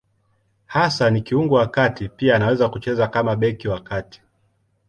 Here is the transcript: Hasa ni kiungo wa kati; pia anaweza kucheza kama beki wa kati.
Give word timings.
Hasa 0.65 1.09
ni 1.09 1.21
kiungo 1.21 1.55
wa 1.55 1.67
kati; 1.67 2.09
pia 2.09 2.35
anaweza 2.35 2.69
kucheza 2.69 3.07
kama 3.07 3.35
beki 3.35 3.67
wa 3.67 3.79
kati. 3.79 4.21